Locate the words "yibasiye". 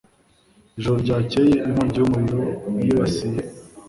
2.85-3.41